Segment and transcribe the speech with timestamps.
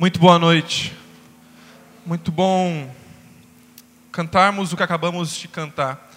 [0.00, 0.94] Muito boa noite.
[2.06, 2.94] Muito bom
[4.12, 6.12] cantarmos o que acabamos de cantar.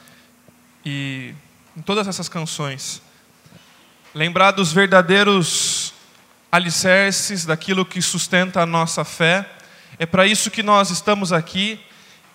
[0.86, 1.34] E
[1.76, 3.02] em todas essas canções,
[4.14, 5.96] lembrar dos verdadeiros
[6.52, 9.50] alicerces daquilo que sustenta a nossa fé.
[9.98, 11.80] É para isso que nós estamos aqui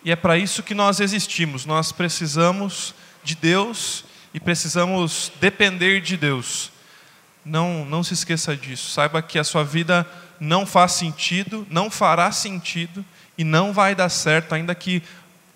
[0.04, 1.64] e é para isso que nós existimos.
[1.64, 2.92] Nós precisamos
[3.22, 4.04] de Deus
[4.34, 6.72] e precisamos depender de Deus.
[7.44, 8.90] Não, não se esqueça disso.
[8.90, 10.04] Saiba que a sua vida
[10.40, 13.04] não faz sentido, não fará sentido
[13.38, 15.02] e não vai dar certo, ainda que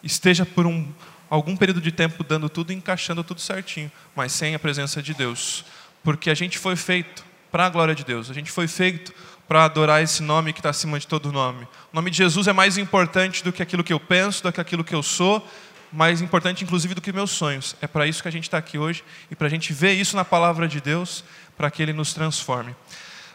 [0.02, 0.86] esteja por um,
[1.28, 5.64] algum período de tempo dando tudo, encaixando tudo certinho, mas sem a presença de Deus.
[6.02, 9.12] Porque a gente foi feito para a glória de Deus, a gente foi feito
[9.48, 11.64] para adorar esse nome que está acima de todo nome.
[11.92, 14.60] O nome de Jesus é mais importante do que aquilo que eu penso, do que
[14.60, 15.44] aquilo que eu sou,
[15.92, 17.74] mais importante inclusive do que meus sonhos.
[17.80, 20.14] É para isso que a gente está aqui hoje e para a gente ver isso
[20.14, 21.24] na palavra de Deus,
[21.56, 22.76] para que Ele nos transforme.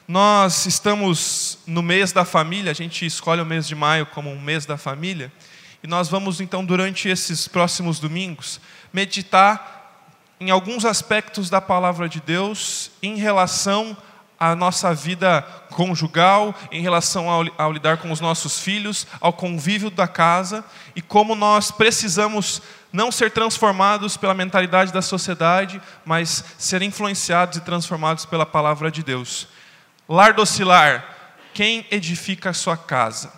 [0.07, 4.39] Nós estamos no mês da família, a gente escolhe o mês de maio como um
[4.39, 5.33] mês da família,
[5.81, 8.61] e nós vamos então, durante esses próximos domingos,
[8.93, 10.05] meditar
[10.39, 13.97] em alguns aspectos da palavra de Deus em relação
[14.39, 19.89] à nossa vida conjugal, em relação ao, ao lidar com os nossos filhos, ao convívio
[19.89, 20.63] da casa
[20.95, 22.61] e como nós precisamos
[22.93, 29.01] não ser transformados pela mentalidade da sociedade, mas ser influenciados e transformados pela palavra de
[29.01, 29.47] Deus.
[30.07, 31.03] Lar docilar,
[31.53, 33.33] quem edifica a sua casa?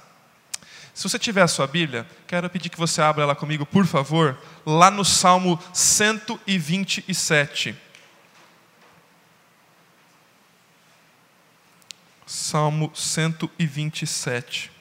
[0.94, 4.38] Se você tiver a sua Bíblia, quero pedir que você abra ela comigo, por favor,
[4.66, 7.74] lá no Salmo 127.
[12.26, 14.72] Salmo 127.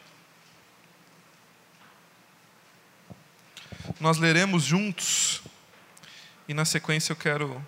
[4.01, 5.43] Nós leremos juntos,
[6.49, 7.65] e na sequência eu quero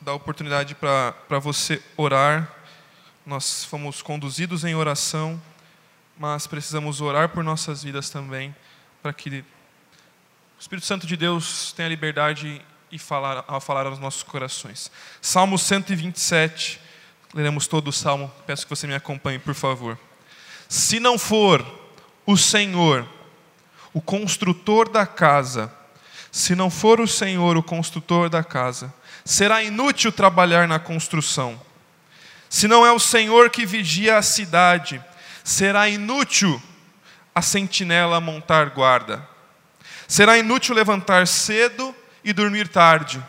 [0.00, 2.52] dar oportunidade para você orar
[3.26, 5.40] nós fomos conduzidos em oração,
[6.18, 8.54] mas precisamos orar por nossas vidas também,
[9.02, 9.44] para que o
[10.60, 12.60] Espírito Santo de Deus tenha liberdade
[12.92, 14.90] e falar, a falar aos nossos corações.
[15.22, 16.78] Salmo 127,
[17.32, 19.98] leremos todo o salmo, peço que você me acompanhe, por favor.
[20.68, 21.64] Se não for
[22.26, 23.08] o Senhor,
[23.94, 25.72] o construtor da casa,
[26.30, 28.92] se não for o Senhor o construtor da casa,
[29.24, 31.58] será inútil trabalhar na construção
[32.54, 35.02] se não é o Senhor que vigia a cidade,
[35.42, 36.62] será inútil
[37.34, 39.28] a sentinela montar guarda.
[40.06, 41.92] Será inútil levantar cedo
[42.22, 43.20] e dormir tarde.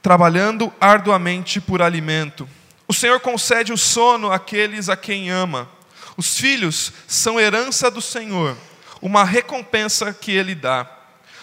[0.00, 2.48] Trabalhando arduamente por alimento.
[2.88, 5.68] O Senhor concede o sono àqueles a quem ama.
[6.16, 8.56] Os filhos são herança do Senhor,
[9.02, 10.90] uma recompensa que Ele dá.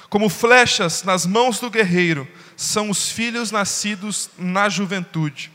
[0.10, 2.28] Como flechas nas mãos do guerreiro,
[2.62, 5.52] são os filhos nascidos na juventude.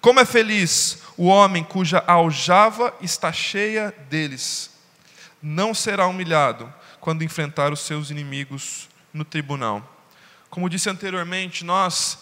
[0.00, 4.70] Como é feliz o homem cuja aljava está cheia deles.
[5.40, 9.96] Não será humilhado quando enfrentar os seus inimigos no tribunal.
[10.50, 12.18] Como disse anteriormente, nós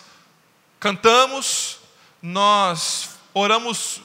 [0.78, 1.80] cantamos,
[2.20, 4.02] nós oramos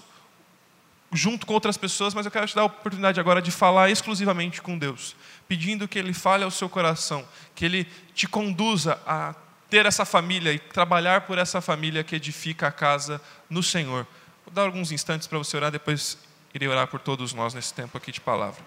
[1.12, 4.62] junto com outras pessoas, mas eu quero te dar a oportunidade agora de falar exclusivamente
[4.62, 5.14] com Deus,
[5.46, 9.36] pedindo que Ele fale ao seu coração, que Ele te conduza a
[9.72, 14.06] ter essa família e trabalhar por essa família que edifica a casa no Senhor.
[14.46, 16.18] Vou dar alguns instantes para você orar, depois
[16.54, 18.62] irei orar por todos nós nesse tempo aqui de palavra.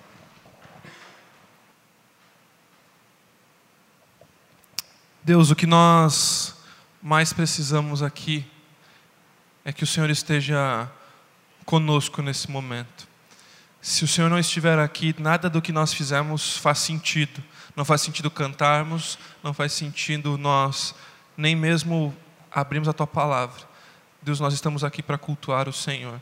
[5.23, 6.57] Deus, o que nós
[7.03, 8.51] mais precisamos aqui
[9.63, 10.91] é que o Senhor esteja
[11.67, 13.07] conosco nesse momento.
[13.83, 17.45] Se o Senhor não estiver aqui, nada do que nós fizemos faz sentido
[17.77, 20.95] não faz sentido cantarmos, não faz sentido nós
[21.37, 22.15] nem mesmo
[22.51, 23.63] abrirmos a tua palavra.
[24.23, 26.21] Deus, nós estamos aqui para cultuar o Senhor.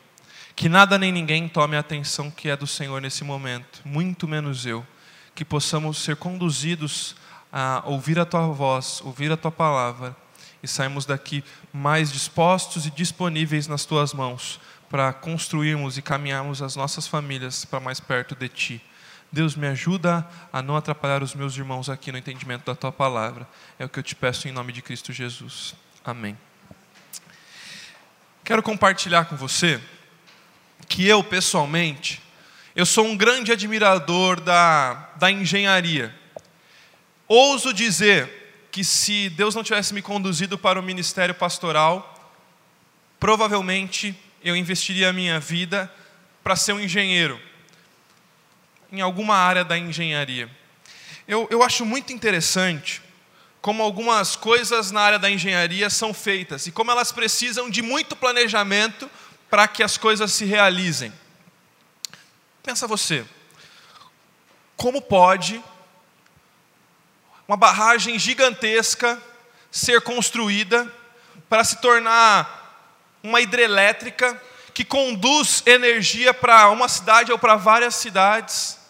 [0.57, 4.67] Que nada nem ninguém tome a atenção que é do Senhor nesse momento, muito menos
[4.67, 4.87] eu.
[5.35, 7.17] Que possamos ser conduzidos
[7.53, 10.17] a ouvir a tua voz, ouvir a tua palavra
[10.63, 16.77] e sairmos daqui mais dispostos e disponíveis nas tuas mãos para construirmos e caminharmos as
[16.77, 18.83] nossas famílias para mais perto de ti.
[19.33, 23.49] Deus me ajuda a não atrapalhar os meus irmãos aqui no entendimento da tua palavra.
[23.79, 25.75] É o que eu te peço em nome de Cristo Jesus.
[26.05, 26.37] Amém.
[28.45, 29.81] Quero compartilhar com você
[30.87, 32.21] que eu, pessoalmente,
[32.77, 36.15] eu sou um grande admirador da, da engenharia.
[37.27, 42.35] Ouso dizer que se Deus não tivesse me conduzido para o ministério pastoral,
[43.19, 44.15] provavelmente
[44.45, 45.91] eu investiria a minha vida
[46.45, 47.41] para ser um engenheiro
[48.93, 50.49] em alguma área da engenharia.
[51.27, 53.01] Eu, eu acho muito interessante,
[53.63, 58.15] como algumas coisas na área da engenharia são feitas e como elas precisam de muito
[58.15, 59.11] planejamento
[59.49, 61.11] para que as coisas se realizem.
[62.63, 63.25] Pensa você,
[64.77, 65.63] como pode
[67.49, 69.21] uma barragem gigantesca
[69.71, 70.93] ser construída
[71.49, 72.61] para se tornar
[73.23, 74.41] uma hidrelétrica
[74.75, 78.82] que conduz energia para uma cidade ou para várias cidades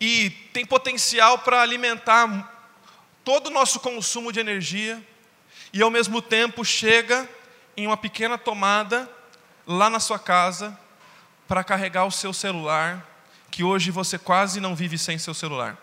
[0.00, 2.54] e tem potencial para alimentar
[3.24, 5.02] todo o nosso consumo de energia
[5.72, 7.28] e ao mesmo tempo chega
[7.76, 9.10] em uma pequena tomada
[9.66, 10.78] lá na sua casa
[11.46, 13.06] para carregar o seu celular,
[13.50, 15.76] que hoje você quase não vive sem seu celular.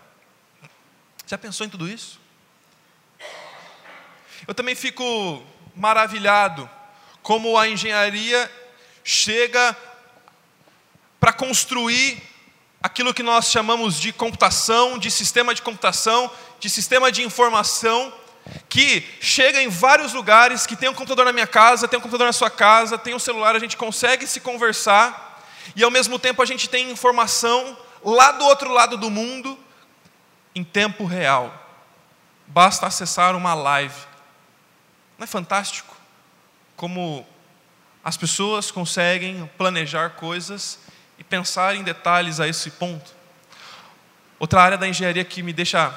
[1.25, 2.19] Já pensou em tudo isso?
[4.47, 5.43] Eu também fico
[5.75, 6.69] maravilhado
[7.21, 8.51] como a engenharia
[9.03, 9.75] chega
[11.19, 12.21] para construir
[12.85, 16.29] aquilo que nós chamamos de computação, de sistema de computação,
[16.59, 18.13] de sistema de informação,
[18.69, 22.27] que chega em vários lugares, que tem um computador na minha casa, tem um computador
[22.27, 25.43] na sua casa, tem um celular, a gente consegue se conversar,
[25.75, 29.57] e ao mesmo tempo a gente tem informação lá do outro lado do mundo,
[30.53, 31.51] em tempo real.
[32.45, 33.99] Basta acessar uma live.
[35.17, 35.97] Não é fantástico?
[36.75, 37.25] Como
[38.03, 40.84] as pessoas conseguem planejar coisas
[41.17, 43.13] e pensar em detalhes a esse ponto.
[44.39, 45.93] Outra área da engenharia que me deixa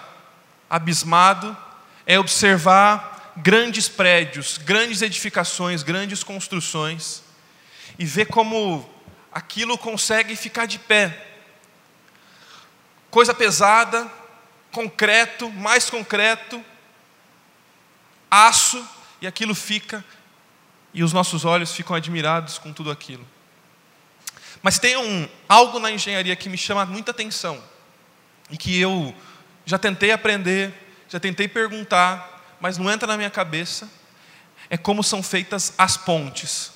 [0.70, 1.56] abismado
[2.06, 7.22] é observar grandes prédios, grandes edificações, grandes construções
[7.98, 8.88] e ver como
[9.32, 11.26] aquilo consegue ficar de pé.
[13.10, 14.10] Coisa pesada,
[14.70, 16.62] concreto, mais concreto,
[18.30, 18.86] aço,
[19.20, 20.04] e aquilo fica,
[20.94, 23.26] e os nossos olhos ficam admirados com tudo aquilo.
[24.62, 27.62] Mas tem um, algo na engenharia que me chama muita atenção
[28.50, 29.14] e que eu
[29.64, 30.72] já tentei aprender,
[31.08, 33.88] já tentei perguntar, mas não entra na minha cabeça.
[34.70, 36.72] É como são feitas as pontes,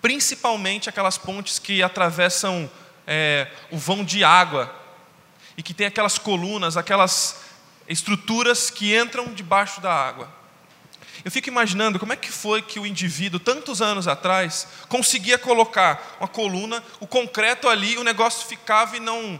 [0.00, 2.70] principalmente aquelas pontes que atravessam
[3.06, 4.74] é, o vão de água
[5.56, 7.42] e que tem aquelas colunas, aquelas
[7.88, 10.43] estruturas que entram debaixo da água.
[11.22, 16.16] Eu fico imaginando como é que foi que o indivíduo, tantos anos atrás, conseguia colocar
[16.18, 19.38] uma coluna, o concreto ali, o negócio ficava e não,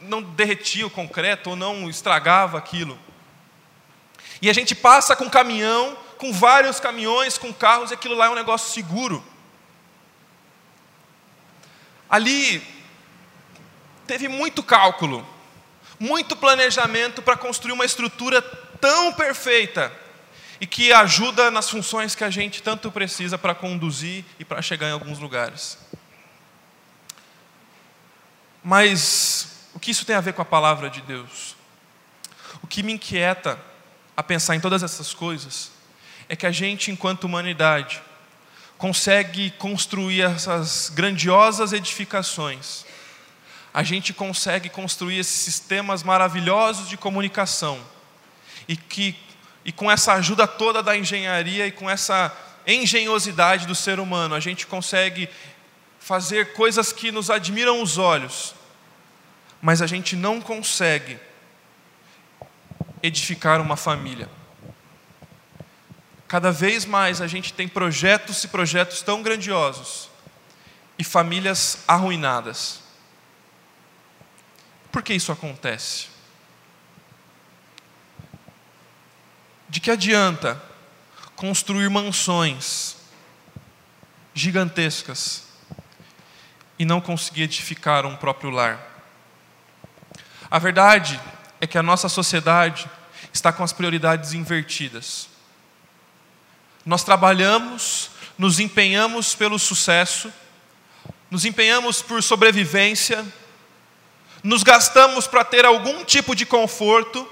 [0.00, 2.98] não derretia o concreto ou não estragava aquilo.
[4.40, 8.30] E a gente passa com caminhão, com vários caminhões, com carros, e aquilo lá é
[8.30, 9.24] um negócio seguro.
[12.08, 12.62] Ali
[14.06, 15.26] teve muito cálculo,
[15.98, 19.99] muito planejamento para construir uma estrutura tão perfeita
[20.60, 24.88] e que ajuda nas funções que a gente tanto precisa para conduzir e para chegar
[24.88, 25.78] em alguns lugares.
[28.62, 31.56] Mas o que isso tem a ver com a palavra de Deus?
[32.62, 33.58] O que me inquieta
[34.14, 35.70] a pensar em todas essas coisas
[36.28, 38.02] é que a gente, enquanto humanidade,
[38.76, 42.84] consegue construir essas grandiosas edificações,
[43.72, 47.80] a gente consegue construir esses sistemas maravilhosos de comunicação
[48.68, 49.16] e que
[49.64, 52.34] e com essa ajuda toda da engenharia e com essa
[52.66, 55.28] engenhosidade do ser humano, a gente consegue
[55.98, 58.54] fazer coisas que nos admiram os olhos,
[59.60, 61.18] mas a gente não consegue
[63.02, 64.28] edificar uma família.
[66.26, 70.08] Cada vez mais a gente tem projetos e projetos tão grandiosos
[70.98, 72.80] e famílias arruinadas.
[74.92, 76.09] Por que isso acontece?
[79.70, 80.60] De que adianta
[81.36, 82.96] construir mansões
[84.34, 85.44] gigantescas
[86.76, 88.84] e não conseguir edificar um próprio lar?
[90.50, 91.20] A verdade
[91.60, 92.90] é que a nossa sociedade
[93.32, 95.28] está com as prioridades invertidas.
[96.84, 100.32] Nós trabalhamos, nos empenhamos pelo sucesso,
[101.30, 103.24] nos empenhamos por sobrevivência,
[104.42, 107.24] nos gastamos para ter algum tipo de conforto,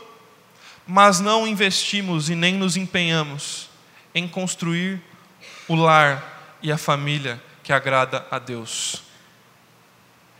[0.91, 3.69] mas não investimos e nem nos empenhamos
[4.15, 5.03] em construir
[5.69, 9.03] o lar e a família que agrada a Deus.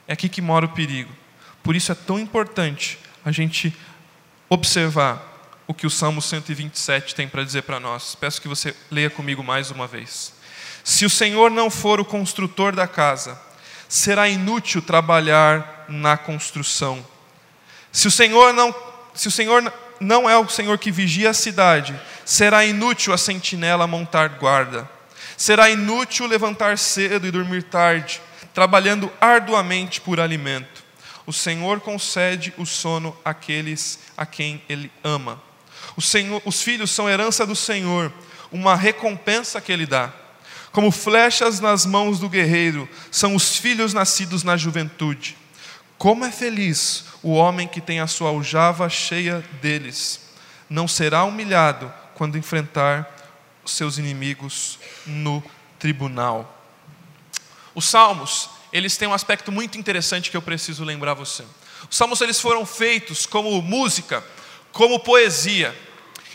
[0.07, 1.13] É aqui que mora o perigo.
[1.63, 3.77] Por isso é tão importante a gente
[4.49, 5.23] observar
[5.67, 8.15] o que o Salmo 127 tem para dizer para nós.
[8.15, 10.33] Peço que você leia comigo mais uma vez.
[10.83, 13.39] Se o Senhor não for o construtor da casa,
[13.87, 17.07] será inútil trabalhar na construção.
[17.93, 18.75] Se o Senhor não,
[19.13, 23.87] se o Senhor não é o Senhor que vigia a cidade, será inútil a sentinela
[23.87, 24.89] montar guarda.
[25.37, 28.21] Será inútil levantar cedo e dormir tarde,
[28.53, 30.83] trabalhando arduamente por alimento.
[31.27, 35.41] O Senhor concede o sono àqueles a quem Ele ama.
[36.01, 38.13] Senhor, os filhos são herança do Senhor,
[38.51, 40.13] uma recompensa que Ele dá.
[40.73, 45.37] Como flechas nas mãos do guerreiro, são os filhos nascidos na juventude.
[45.99, 50.21] Como é feliz o homem que tem a sua aljava cheia deles.
[50.71, 53.17] Não será humilhado quando enfrentar
[53.67, 55.43] seus inimigos no
[55.79, 56.55] tribunal.
[57.75, 61.45] Os salmos, eles têm um aspecto muito interessante que eu preciso lembrar você.
[61.91, 64.25] Os salmos eles foram feitos como música,
[64.73, 65.77] como poesia.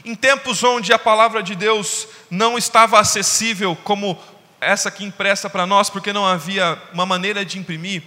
[0.03, 4.19] Em tempos onde a palavra de Deus não estava acessível como
[4.59, 8.03] essa aqui impressa para nós, porque não havia uma maneira de imprimir,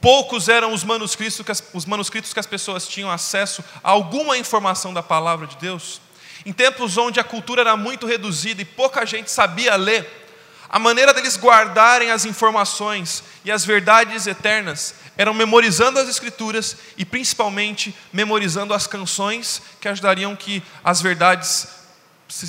[0.00, 4.38] poucos eram os manuscritos, que as, os manuscritos que as pessoas tinham acesso a alguma
[4.38, 6.00] informação da palavra de Deus.
[6.46, 10.26] Em tempos onde a cultura era muito reduzida e pouca gente sabia ler,
[10.68, 17.04] a maneira deles guardarem as informações e as verdades eternas eram memorizando as escrituras e
[17.04, 21.68] principalmente memorizando as canções que ajudariam que as verdades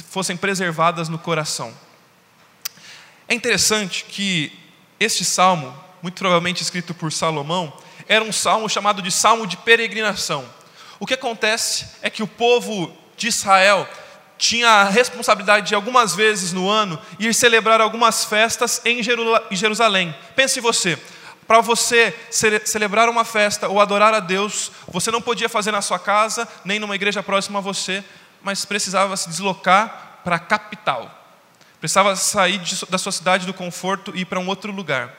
[0.09, 1.73] fossem preservadas no coração.
[3.27, 4.51] É interessante que
[4.99, 7.73] este salmo, muito provavelmente escrito por Salomão,
[8.07, 10.45] era um salmo chamado de salmo de peregrinação.
[10.99, 13.87] O que acontece é que o povo de Israel
[14.37, 19.01] tinha a responsabilidade de algumas vezes no ano ir celebrar algumas festas em
[19.51, 20.15] Jerusalém.
[20.35, 20.97] Pense você,
[21.45, 22.15] para você
[22.63, 26.79] celebrar uma festa ou adorar a Deus, você não podia fazer na sua casa, nem
[26.79, 28.03] numa igreja próxima a você,
[28.41, 31.11] mas precisava se deslocar para a capital.
[31.79, 35.13] Precisava sair da sua cidade do conforto e ir para um outro lugar.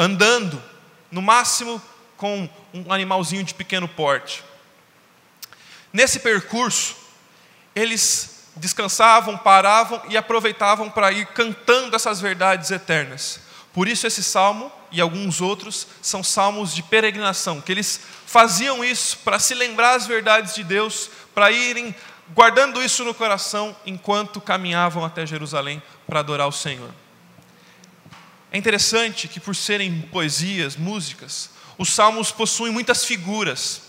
[0.00, 0.62] Andando,
[1.10, 1.80] no máximo
[2.16, 4.42] com um animalzinho de pequeno porte.
[5.92, 6.96] Nesse percurso,
[7.74, 13.40] eles descansavam, paravam e aproveitavam para ir cantando essas verdades eternas.
[13.74, 19.18] Por isso, esse salmo e alguns outros são salmos de peregrinação, que eles faziam isso
[19.18, 21.94] para se lembrar as verdades de Deus, para irem
[22.34, 26.90] guardando isso no coração enquanto caminhavam até Jerusalém para adorar o Senhor.
[28.52, 33.82] É interessante que, por serem poesias, músicas, os salmos possuem muitas figuras,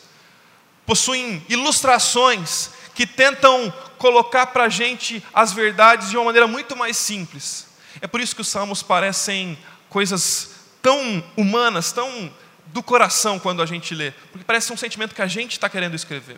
[0.86, 6.96] possuem ilustrações que tentam colocar para a gente as verdades de uma maneira muito mais
[6.98, 7.68] simples.
[8.00, 9.58] É por isso que os salmos parecem
[9.89, 10.51] coisas
[10.82, 12.32] tão humanas, tão
[12.68, 15.96] do coração quando a gente lê, porque parece um sentimento que a gente está querendo
[15.96, 16.38] escrever.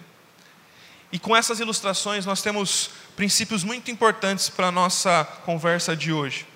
[1.12, 6.48] E com essas ilustrações nós temos princípios muito importantes para a nossa conversa de hoje.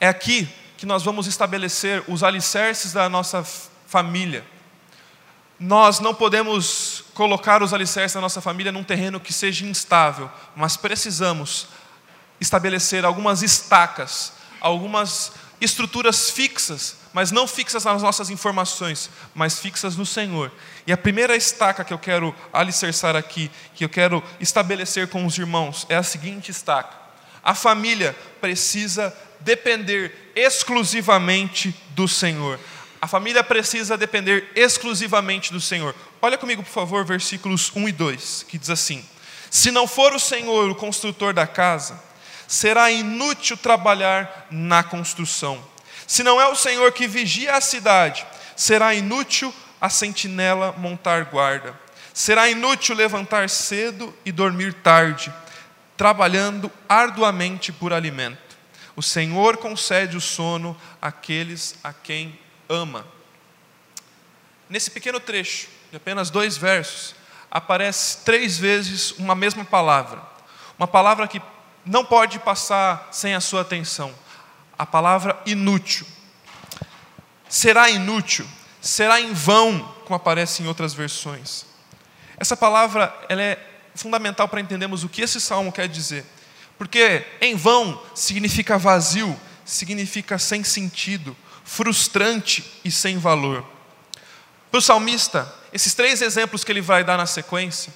[0.00, 3.44] É aqui que nós vamos estabelecer os alicerces da nossa
[3.86, 4.44] família.
[5.58, 10.76] Nós não podemos colocar os alicerces da nossa família num terreno que seja instável, mas
[10.76, 11.68] precisamos
[12.40, 20.04] estabelecer algumas estacas, algumas estruturas fixas, mas não fixas nas nossas informações, mas fixas no
[20.04, 20.50] Senhor.
[20.86, 25.38] E a primeira estaca que eu quero alicerçar aqui, que eu quero estabelecer com os
[25.38, 26.94] irmãos, é a seguinte estaca:
[27.42, 32.58] a família precisa depender exclusivamente do Senhor.
[33.00, 35.94] A família precisa depender exclusivamente do Senhor.
[36.22, 39.04] Olha comigo, por favor, versículos 1 e 2, que diz assim:
[39.50, 42.02] Se não for o Senhor o construtor da casa,
[42.48, 45.62] será inútil trabalhar na construção.
[46.06, 51.78] Se não é o Senhor que vigia a cidade, será inútil a sentinela montar guarda.
[52.14, 55.32] Será inútil levantar cedo e dormir tarde,
[55.96, 58.43] trabalhando arduamente por alimento.
[58.96, 63.06] O Senhor concede o sono àqueles a quem ama.
[64.68, 67.14] Nesse pequeno trecho, de apenas dois versos,
[67.50, 70.22] aparece três vezes uma mesma palavra.
[70.78, 71.40] Uma palavra que
[71.84, 74.14] não pode passar sem a sua atenção.
[74.78, 76.06] A palavra inútil.
[77.48, 78.46] Será inútil,
[78.80, 81.66] será em vão, como aparece em outras versões.
[82.36, 86.26] Essa palavra ela é fundamental para entendermos o que esse salmo quer dizer.
[86.76, 93.64] Porque em vão significa vazio, significa sem sentido, frustrante e sem valor.
[94.70, 97.92] Para o salmista, esses três exemplos que ele vai dar na sequência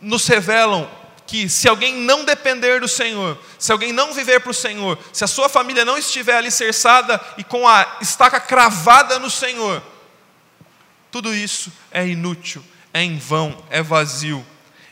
[0.00, 0.90] nos revelam
[1.26, 5.24] que se alguém não depender do Senhor, se alguém não viver para o Senhor, se
[5.24, 9.82] a sua família não estiver alicerçada e com a estaca cravada no Senhor,
[11.10, 14.44] tudo isso é inútil, é em vão, é vazio.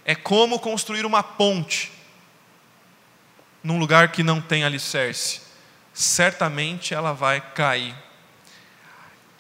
[0.05, 1.93] É como construir uma ponte
[3.63, 5.41] num lugar que não tem alicerce.
[5.93, 7.95] Certamente ela vai cair.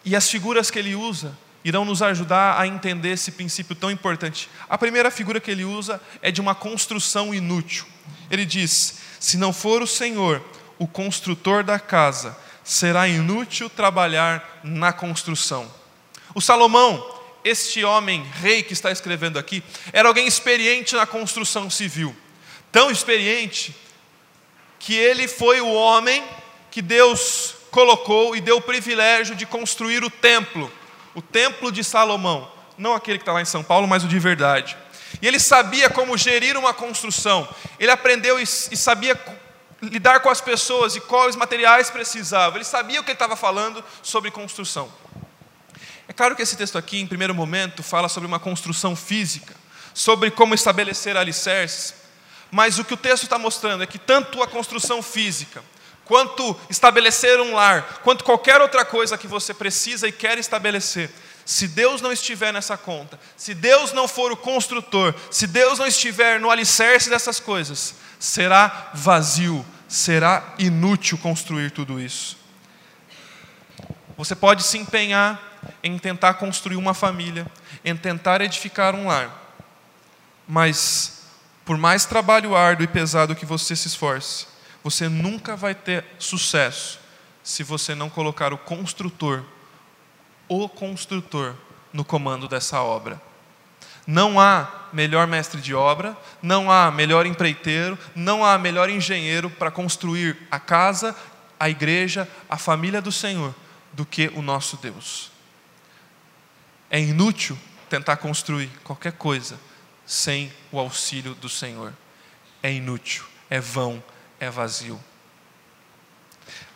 [0.05, 4.49] E as figuras que ele usa irão nos ajudar a entender esse princípio tão importante.
[4.69, 7.85] A primeira figura que ele usa é de uma construção inútil.
[8.31, 10.43] Ele diz: Se não for o Senhor,
[10.79, 15.71] o construtor da casa, será inútil trabalhar na construção.
[16.35, 17.05] O Salomão,
[17.45, 19.63] este homem, rei que está escrevendo aqui,
[19.93, 22.15] era alguém experiente na construção civil.
[22.73, 23.75] Tão experiente
[24.81, 26.25] que ele foi o homem
[26.71, 30.73] que Deus colocou e deu o privilégio de construir o templo,
[31.15, 32.51] o templo de Salomão.
[32.79, 34.77] Não aquele que está lá em São Paulo, mas o de verdade.
[35.21, 37.47] E ele sabia como gerir uma construção.
[37.79, 39.21] Ele aprendeu e, e sabia
[39.83, 42.57] lidar com as pessoas e quais materiais precisava.
[42.57, 44.91] Ele sabia o que ele estava falando sobre construção.
[46.09, 49.55] É claro que esse texto aqui, em primeiro momento, fala sobre uma construção física,
[49.93, 52.00] sobre como estabelecer alicerces,
[52.51, 55.63] mas o que o texto está mostrando é que tanto a construção física,
[56.05, 61.11] quanto estabelecer um lar, quanto qualquer outra coisa que você precisa e quer estabelecer,
[61.45, 65.87] se Deus não estiver nessa conta, se Deus não for o construtor, se Deus não
[65.87, 72.37] estiver no alicerce dessas coisas, será vazio, será inútil construir tudo isso.
[74.17, 75.41] Você pode se empenhar
[75.83, 77.47] em tentar construir uma família,
[77.85, 79.59] em tentar edificar um lar,
[80.47, 81.20] mas
[81.71, 84.49] por mais trabalho árduo e pesado que você se esforce,
[84.83, 86.99] você nunca vai ter sucesso
[87.45, 89.45] se você não colocar o construtor,
[90.49, 91.55] o construtor,
[91.93, 93.23] no comando dessa obra.
[94.05, 99.71] Não há melhor mestre de obra, não há melhor empreiteiro, não há melhor engenheiro para
[99.71, 101.15] construir a casa,
[101.57, 103.55] a igreja, a família do Senhor
[103.93, 105.31] do que o nosso Deus.
[106.91, 107.57] É inútil
[107.89, 109.70] tentar construir qualquer coisa
[110.11, 111.95] sem o auxílio do Senhor.
[112.61, 114.03] É inútil, é vão,
[114.41, 115.01] é vazio.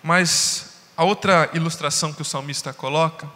[0.01, 3.29] Mas a outra ilustração que o salmista coloca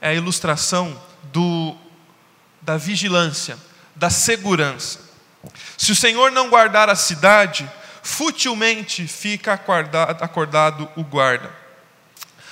[0.00, 1.00] é a ilustração
[1.32, 1.76] do,
[2.60, 3.56] da vigilância,
[3.94, 4.98] da segurança.
[5.78, 7.70] Se o Senhor não guardar a cidade,
[8.02, 11.54] futilmente fica acordado, o guarda.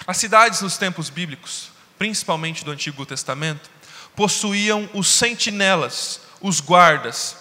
[0.07, 3.69] As cidades nos tempos bíblicos, principalmente do Antigo Testamento,
[4.15, 7.37] possuíam os sentinelas, os guardas.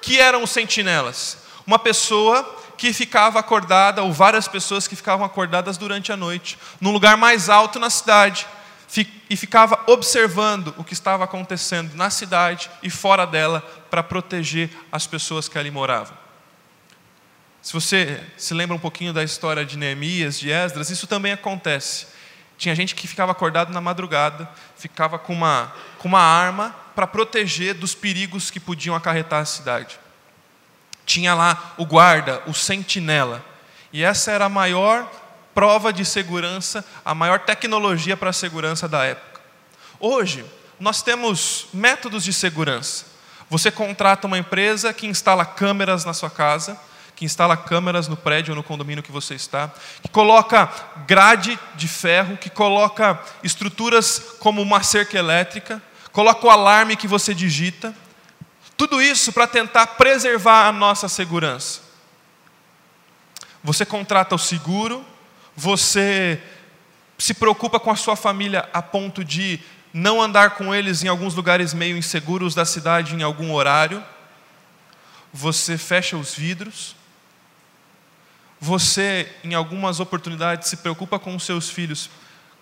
[0.00, 1.38] Que eram os sentinelas?
[1.66, 6.92] Uma pessoa que ficava acordada, ou várias pessoas que ficavam acordadas durante a noite, num
[6.92, 8.46] lugar mais alto na cidade,
[9.28, 13.60] e ficava observando o que estava acontecendo na cidade e fora dela
[13.90, 16.16] para proteger as pessoas que ali moravam.
[17.60, 22.06] Se você se lembra um pouquinho da história de Neemias, de Esdras, isso também acontece.
[22.58, 27.72] Tinha gente que ficava acordado na madrugada, ficava com uma, com uma arma para proteger
[27.72, 29.98] dos perigos que podiam acarretar a cidade.
[31.06, 33.44] Tinha lá o guarda, o sentinela.
[33.92, 35.08] E essa era a maior
[35.54, 39.40] prova de segurança, a maior tecnologia para a segurança da época.
[40.00, 40.44] Hoje,
[40.80, 43.06] nós temos métodos de segurança.
[43.48, 46.78] Você contrata uma empresa que instala câmeras na sua casa,
[47.18, 50.70] que instala câmeras no prédio ou no condomínio que você está, que coloca
[51.04, 57.34] grade de ferro, que coloca estruturas como uma cerca elétrica, coloca o alarme que você
[57.34, 57.92] digita.
[58.76, 61.80] Tudo isso para tentar preservar a nossa segurança.
[63.64, 65.04] Você contrata o seguro,
[65.56, 66.40] você
[67.18, 69.58] se preocupa com a sua família a ponto de
[69.92, 74.04] não andar com eles em alguns lugares meio inseguros da cidade em algum horário.
[75.32, 76.96] Você fecha os vidros,
[78.60, 82.10] você, em algumas oportunidades, se preocupa com os seus filhos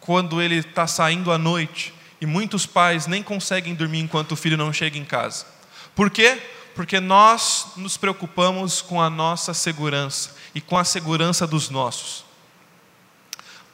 [0.00, 4.56] quando ele está saindo à noite e muitos pais nem conseguem dormir enquanto o filho
[4.56, 5.46] não chega em casa.
[5.94, 6.40] Por quê?
[6.74, 12.24] Porque nós nos preocupamos com a nossa segurança e com a segurança dos nossos.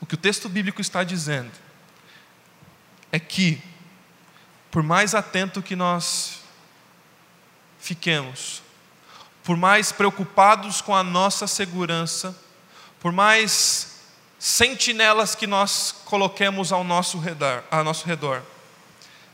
[0.01, 1.51] O que o texto bíblico está dizendo
[3.11, 3.61] é que,
[4.71, 6.41] por mais atento que nós
[7.79, 8.63] fiquemos
[9.43, 12.37] por mais preocupados com a nossa segurança,
[13.01, 14.01] por mais
[14.39, 18.43] sentinelas que nós coloquemos ao nosso redor, ao nosso redor,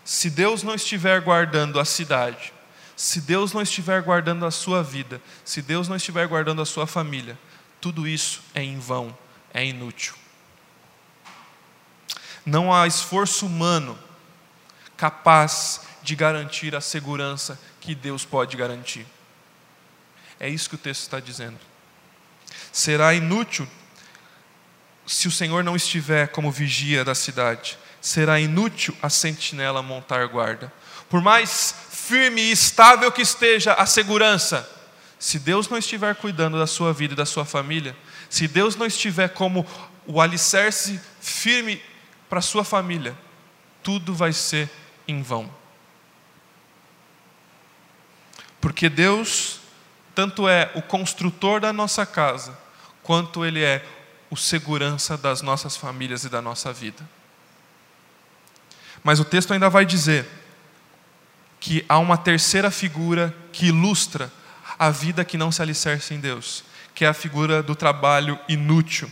[0.04, 2.52] se Deus não estiver guardando a cidade,
[2.96, 6.86] se Deus não estiver guardando a sua vida, se Deus não estiver guardando a sua
[6.86, 7.38] família,
[7.80, 9.16] tudo isso é em vão,
[9.52, 10.14] é inútil.
[12.44, 13.98] Não há esforço humano
[14.96, 19.06] capaz de garantir a segurança que Deus pode garantir.
[20.40, 21.58] É isso que o texto está dizendo.
[22.72, 23.66] Será inútil
[25.06, 27.78] se o Senhor não estiver como vigia da cidade.
[28.00, 30.72] Será inútil a sentinela montar guarda.
[31.08, 34.68] Por mais firme e estável que esteja a segurança,
[35.18, 37.96] se Deus não estiver cuidando da sua vida e da sua família,
[38.30, 39.66] se Deus não estiver como
[40.06, 41.82] o alicerce firme
[42.28, 43.16] para a sua família,
[43.82, 44.70] tudo vai ser
[45.06, 45.50] em vão.
[48.60, 49.60] Porque Deus
[50.18, 52.58] tanto é o construtor da nossa casa,
[53.04, 53.86] quanto ele é
[54.28, 57.08] o segurança das nossas famílias e da nossa vida.
[59.04, 60.26] Mas o texto ainda vai dizer
[61.60, 64.28] que há uma terceira figura que ilustra
[64.76, 66.64] a vida que não se alicerça em Deus,
[66.96, 69.08] que é a figura do trabalho inútil.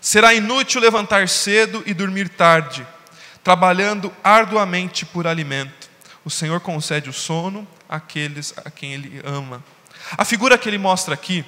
[0.00, 2.86] Será inútil levantar cedo e dormir tarde,
[3.44, 5.90] trabalhando arduamente por alimento.
[6.24, 9.62] O Senhor concede o sono àqueles a quem Ele ama.
[10.16, 11.44] A figura que ele mostra aqui,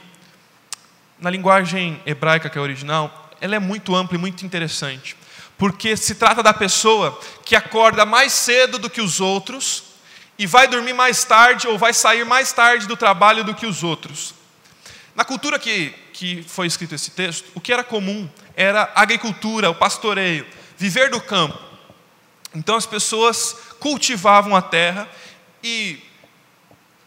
[1.18, 5.16] na linguagem hebraica que é original, ela é muito ampla e muito interessante,
[5.57, 9.85] porque se trata da pessoa que acorda mais cedo do que os outros
[10.38, 13.83] e vai dormir mais tarde ou vai sair mais tarde do trabalho do que os
[13.83, 14.35] outros.
[15.14, 19.70] Na cultura que, que foi escrito esse texto, o que era comum era a agricultura,
[19.70, 20.46] o pastoreio,
[20.77, 21.59] viver do campo.
[22.55, 25.09] Então as pessoas cultivavam a terra
[25.62, 26.03] e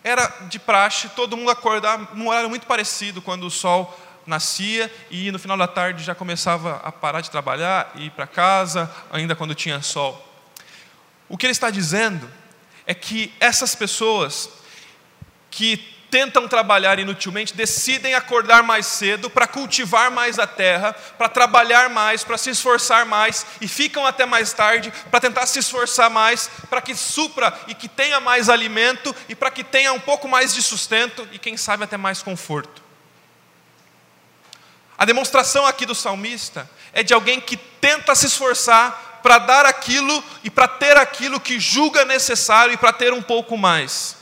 [0.04, 5.32] era de praxe todo mundo acordar num horário muito parecido, quando o sol nascia e
[5.32, 9.36] no final da tarde já começava a parar de trabalhar e ir para casa, ainda
[9.36, 10.30] quando tinha sol.
[11.30, 12.30] O que ele está dizendo
[12.86, 14.50] é que essas pessoas
[15.50, 21.90] que tentam trabalhar inutilmente decidem acordar mais cedo para cultivar mais a terra, para trabalhar
[21.90, 26.52] mais, para se esforçar mais e ficam até mais tarde para tentar se esforçar mais,
[26.70, 30.54] para que supra e que tenha mais alimento e para que tenha um pouco mais
[30.54, 32.84] de sustento e quem sabe até mais conforto.
[34.96, 40.24] A demonstração aqui do salmista é de alguém que tenta se esforçar para dar aquilo
[40.44, 44.22] e para ter aquilo que julga necessário e para ter um pouco mais.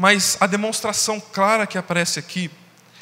[0.00, 2.50] Mas a demonstração clara que aparece aqui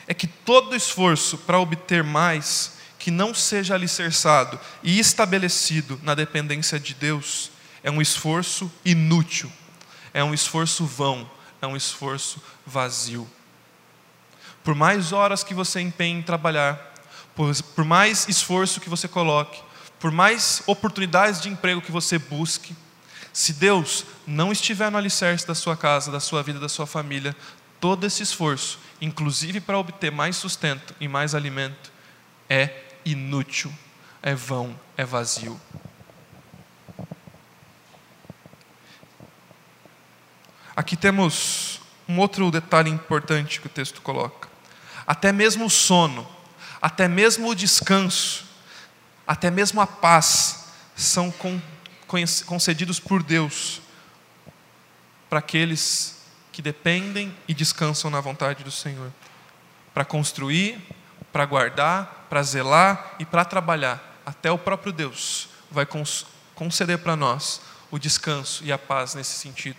[0.05, 6.77] é que todo esforço para obter mais que não seja alicerçado e estabelecido na dependência
[6.77, 7.53] de Deus
[7.85, 9.49] é um esforço inútil,
[10.13, 11.31] é um esforço vão,
[11.63, 13.31] é um esforço vazio.
[14.65, 16.95] Por mais horas que você empenhe em trabalhar,
[17.33, 19.63] por, por mais esforço que você coloque,
[20.01, 22.75] por mais oportunidades de emprego que você busque,
[23.39, 27.37] se Deus não estiver no alicerce da sua casa, da sua vida, da sua família,
[27.79, 31.93] todo esse esforço, inclusive para obter mais sustento e mais alimento,
[32.51, 32.69] é
[33.05, 33.73] inútil,
[34.21, 35.59] é vão, é vazio.
[40.75, 44.49] Aqui temos um outro detalhe importante que o texto coloca.
[45.07, 46.29] Até mesmo o sono,
[46.83, 48.45] até mesmo o descanso,
[49.25, 50.65] até mesmo a paz
[50.97, 51.63] são com
[52.47, 53.81] concedidos por Deus
[55.29, 56.17] para aqueles
[56.51, 59.13] que dependem e descansam na vontade do Senhor,
[59.95, 60.81] para construir,
[61.33, 64.21] para guardar, para zelar e para trabalhar.
[64.25, 65.87] Até o próprio Deus vai
[66.55, 69.79] conceder para nós o descanso e a paz nesse sentido.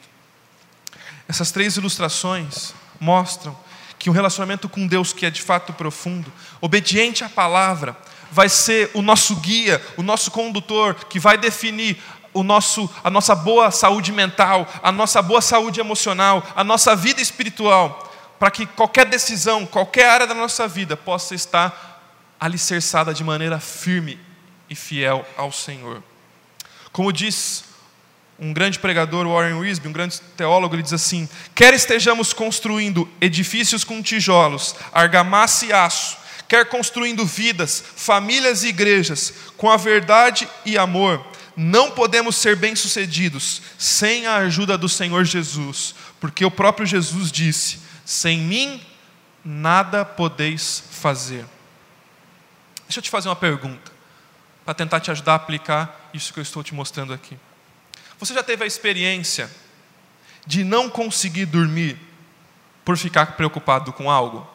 [1.27, 3.57] Essas três ilustrações mostram
[3.97, 7.97] que um relacionamento com Deus que é de fato profundo, obediente à palavra,
[8.31, 12.01] vai ser o nosso guia, o nosso condutor, que vai definir
[12.33, 17.21] o nosso, a nossa boa saúde mental, a nossa boa saúde emocional, a nossa vida
[17.21, 21.89] espiritual, para que qualquer decisão, qualquer área da nossa vida possa estar
[22.39, 24.19] alicerçada de maneira firme
[24.69, 26.01] e fiel ao Senhor.
[26.91, 27.65] Como diz
[28.39, 33.83] um grande pregador, Warren Wisby, um grande teólogo, ele diz assim: quer estejamos construindo edifícios
[33.83, 40.77] com tijolos, argamassa e aço, quer construindo vidas, famílias e igrejas com a verdade e
[40.77, 41.25] amor,
[41.61, 47.81] não podemos ser bem-sucedidos sem a ajuda do Senhor Jesus, porque o próprio Jesus disse:
[48.05, 48.81] sem mim
[49.43, 51.45] nada podeis fazer.
[52.83, 53.91] Deixa eu te fazer uma pergunta,
[54.63, 57.37] para tentar te ajudar a aplicar isso que eu estou te mostrando aqui.
[58.17, 59.51] Você já teve a experiência
[60.47, 61.99] de não conseguir dormir
[62.85, 64.49] por ficar preocupado com algo?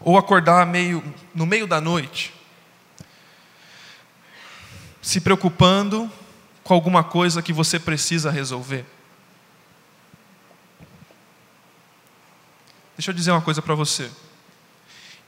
[0.00, 2.34] Ou acordar meio no meio da noite
[5.06, 6.10] se preocupando
[6.64, 8.84] com alguma coisa que você precisa resolver.
[12.96, 14.10] Deixa eu dizer uma coisa para você.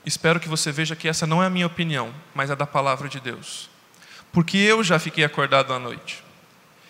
[0.05, 3.07] Espero que você veja que essa não é a minha opinião, mas é da palavra
[3.07, 3.69] de Deus.
[4.33, 6.25] Porque eu já fiquei acordado à noite.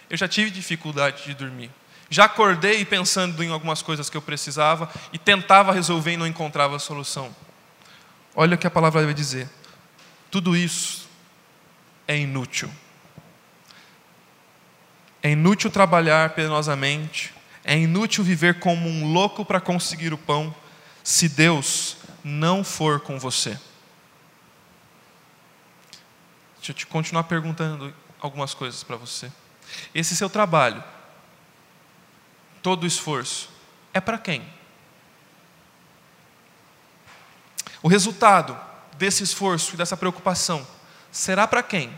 [0.09, 1.69] Eu já tive dificuldade de dormir.
[2.09, 6.79] Já acordei pensando em algumas coisas que eu precisava e tentava resolver e não encontrava
[6.79, 7.35] solução.
[8.35, 9.47] Olha o que a palavra vai dizer.
[10.31, 11.07] Tudo isso
[12.09, 12.71] é inútil.
[15.21, 17.31] É inútil trabalhar penosamente,
[17.63, 20.53] é inútil viver como um louco para conseguir o pão,
[21.03, 23.51] se Deus não for com você.
[26.57, 29.31] Deixa eu te continuar perguntando algumas coisas para você.
[29.93, 30.83] Esse seu trabalho,
[32.63, 33.51] todo o esforço,
[33.93, 34.43] é para quem?
[37.83, 38.59] O resultado
[38.97, 40.65] desse esforço e dessa preocupação
[41.11, 41.97] será para quem?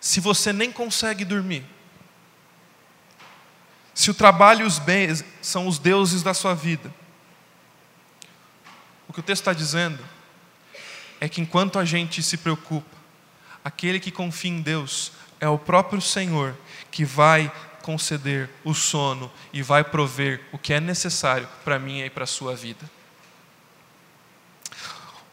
[0.00, 1.64] se você nem consegue dormir,
[3.92, 6.92] se o trabalho e os bens são os deuses da sua vida,
[9.06, 10.02] o que o texto está dizendo
[11.20, 12.96] é que enquanto a gente se preocupa,
[13.62, 16.56] aquele que confia em Deus é o próprio Senhor
[16.90, 22.08] que vai conceder o sono e vai prover o que é necessário para mim e
[22.08, 22.88] para a sua vida.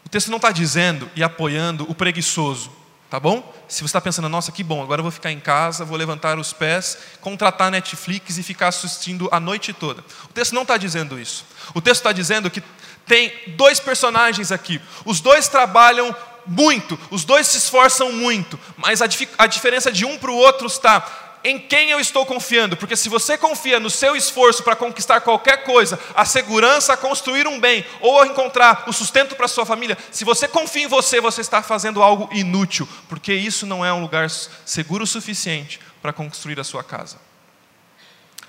[0.08, 2.72] O texto não está dizendo e apoiando o preguiçoso,
[3.10, 3.54] tá bom?
[3.68, 6.38] Se você está pensando, nossa, que bom, agora eu vou ficar em casa, vou levantar
[6.38, 10.02] os pés, contratar Netflix e ficar assistindo a noite toda.
[10.24, 11.44] O texto não está dizendo isso.
[11.74, 12.62] O texto está dizendo que
[13.04, 14.80] tem dois personagens aqui.
[15.04, 16.16] Os dois trabalham
[16.46, 20.68] muito, os dois se esforçam muito, mas a, a diferença de um para o outro
[20.68, 25.20] está em quem eu estou confiando, porque se você confia no seu esforço para conquistar
[25.20, 29.64] qualquer coisa, a segurança, a construir um bem, ou a encontrar o sustento para sua
[29.64, 33.92] família, se você confia em você, você está fazendo algo inútil, porque isso não é
[33.92, 37.18] um lugar seguro o suficiente para construir a sua casa.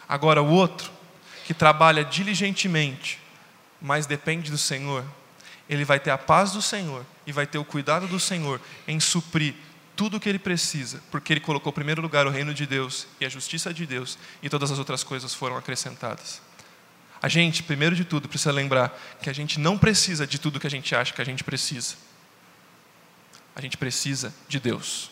[0.08, 0.92] Agora, o outro,
[1.46, 3.20] que trabalha diligentemente,
[3.82, 5.04] mas depende do Senhor,
[5.70, 9.00] ele vai ter a paz do Senhor e vai ter o cuidado do Senhor em
[9.00, 9.54] suprir
[10.00, 13.06] tudo o que ele precisa, porque ele colocou em primeiro lugar o reino de Deus
[13.20, 16.42] e a justiça de Deus, e todas as outras coisas foram acrescentadas.
[17.22, 20.68] A gente, primeiro de tudo, precisa lembrar que a gente não precisa de tudo que
[20.68, 21.96] a gente acha que a gente precisa.
[23.54, 25.12] A gente precisa de Deus.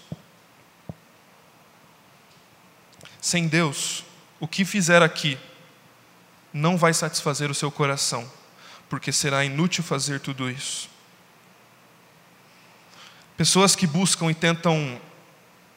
[3.19, 4.05] Sem Deus,
[4.39, 5.37] o que fizer aqui
[6.53, 8.25] não vai satisfazer o seu coração,
[8.87, 10.89] porque será inútil fazer tudo isso.
[13.37, 14.99] Pessoas que buscam e tentam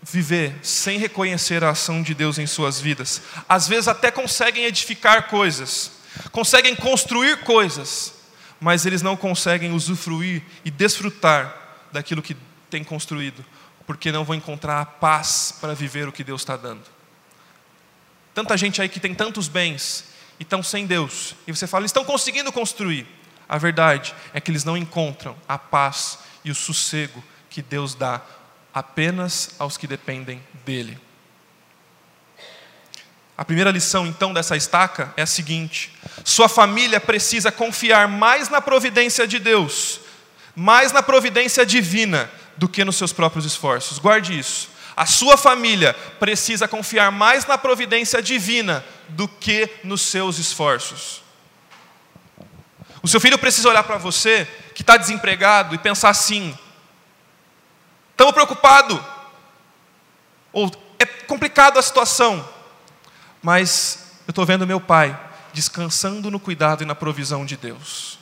[0.02, 5.28] viver sem reconhecer a ação de Deus em suas vidas, às vezes até conseguem edificar
[5.28, 5.92] coisas,
[6.32, 8.14] conseguem construir coisas,
[8.58, 11.54] mas eles não conseguem usufruir e desfrutar
[11.92, 12.34] daquilo que
[12.70, 13.44] têm construído,
[13.86, 16.84] porque não vão encontrar a paz para viver o que Deus está dando.
[18.32, 20.06] Tanta gente aí que tem tantos bens
[20.38, 23.06] e estão sem Deus, e você fala, eles estão conseguindo construir.
[23.46, 28.22] A verdade é que eles não encontram a paz e o sossego que Deus dá
[28.72, 30.98] apenas aos que dependem dele.
[33.36, 35.92] A primeira lição, então, dessa estaca é a seguinte:
[36.24, 40.00] sua família precisa confiar mais na providência de Deus,
[40.54, 43.98] mais na providência divina, do que nos seus próprios esforços.
[43.98, 44.68] Guarde isso.
[44.94, 51.22] A sua família precisa confiar mais na providência divina do que nos seus esforços.
[53.02, 56.54] O seu filho precisa olhar para você, que está desempregado, e pensar assim:
[58.20, 59.00] Estamos preocupados.
[60.52, 62.46] Ou é complicado a situação.
[63.40, 65.18] Mas eu estou vendo meu pai
[65.54, 68.18] descansando no cuidado e na provisão de Deus.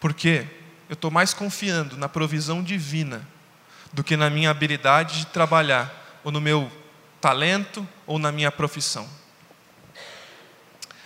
[0.00, 0.44] Porque
[0.88, 3.24] eu estou mais confiando na provisão divina
[3.92, 6.68] do que na minha habilidade de trabalhar, ou no meu
[7.20, 9.08] talento, ou na minha profissão.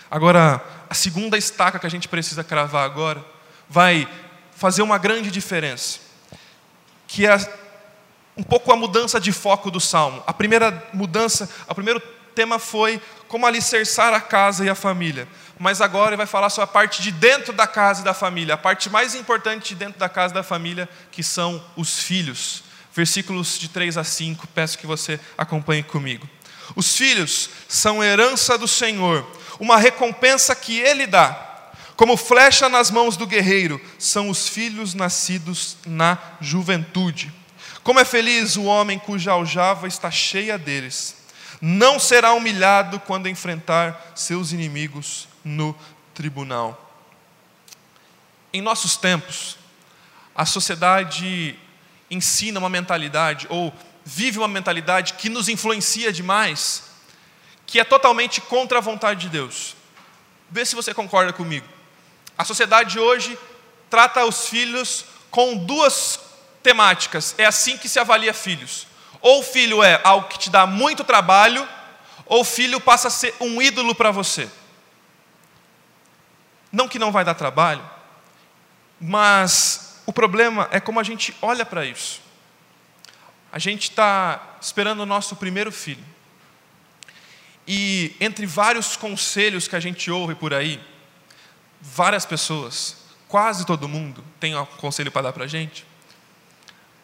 [0.09, 3.23] Agora, a segunda estaca que a gente precisa cravar agora
[3.69, 4.07] vai
[4.55, 5.99] fazer uma grande diferença,
[7.07, 7.37] que é
[8.35, 10.23] um pouco a mudança de foco do salmo.
[10.25, 12.01] A primeira mudança, o primeiro
[12.33, 15.27] tema foi como alicerçar a casa e a família.
[15.59, 18.55] Mas agora ele vai falar sobre a parte de dentro da casa e da família,
[18.55, 22.63] a parte mais importante de dentro da casa e da família, que são os filhos.
[22.93, 26.27] Versículos de 3 a 5, peço que você acompanhe comigo.
[26.75, 29.25] Os filhos são herança do Senhor,
[29.59, 31.52] uma recompensa que ele dá
[31.95, 37.31] como flecha nas mãos do guerreiro, são os filhos nascidos na juventude.
[37.83, 41.17] Como é feliz o homem cuja aljava está cheia deles.
[41.61, 45.75] Não será humilhado quando enfrentar seus inimigos no
[46.13, 46.79] tribunal.
[48.51, 49.57] Em nossos tempos,
[50.35, 51.57] a sociedade
[52.09, 56.83] ensina uma mentalidade, ou vive uma mentalidade que nos influencia demais,
[57.65, 59.75] que é totalmente contra a vontade de Deus.
[60.49, 61.67] Vê se você concorda comigo.
[62.37, 63.37] A sociedade hoje
[63.89, 66.19] trata os filhos com duas
[66.61, 67.35] temáticas.
[67.37, 68.87] É assim que se avalia filhos.
[69.21, 71.67] Ou filho é algo que te dá muito trabalho,
[72.25, 74.49] ou filho passa a ser um ídolo para você.
[76.71, 77.87] Não que não vai dar trabalho,
[78.99, 82.21] mas o problema é como a gente olha para isso.
[83.51, 86.03] A gente está esperando o nosso primeiro filho.
[87.67, 90.81] E entre vários conselhos que a gente ouve por aí,
[91.83, 92.95] várias pessoas,
[93.27, 95.85] quase todo mundo, tem um conselho para dar para a gente,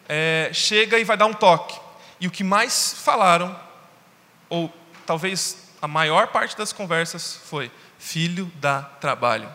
[0.08, 1.78] é, chega e vai dar um toque.
[2.18, 3.58] E o que mais falaram,
[4.48, 4.72] ou
[5.04, 9.48] talvez a maior parte das conversas, foi: filho dá trabalho.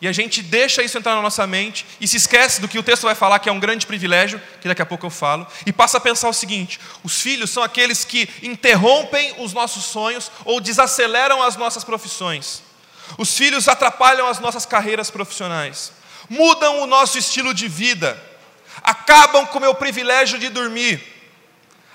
[0.00, 2.82] E a gente deixa isso entrar na nossa mente e se esquece do que o
[2.82, 5.72] texto vai falar, que é um grande privilégio, que daqui a pouco eu falo, e
[5.72, 10.60] passa a pensar o seguinte: os filhos são aqueles que interrompem os nossos sonhos ou
[10.60, 12.69] desaceleram as nossas profissões.
[13.18, 15.92] Os filhos atrapalham as nossas carreiras profissionais,
[16.28, 18.20] mudam o nosso estilo de vida,
[18.82, 21.02] acabam com o meu privilégio de dormir,